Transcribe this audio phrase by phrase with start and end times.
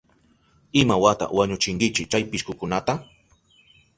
[0.81, 2.93] ¿Imawata wañuchinkichi chay pishkukunata?